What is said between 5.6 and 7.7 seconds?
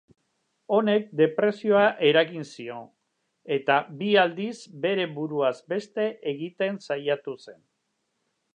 beste egiten saiatu zen.